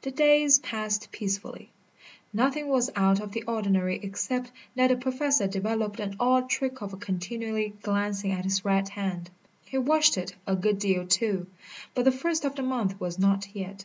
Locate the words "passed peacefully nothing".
0.58-2.66